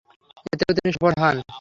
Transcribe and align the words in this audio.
এতেও 0.53 0.71
তিনি 0.77 0.89
সফল 0.95 1.13
হন। 1.21 1.35